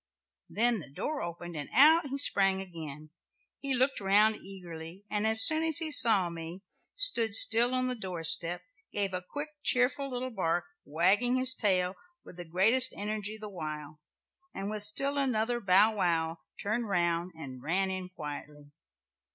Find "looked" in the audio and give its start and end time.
3.75-3.99